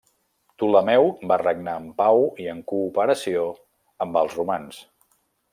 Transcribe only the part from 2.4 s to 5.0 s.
i en cooperació amb els romans.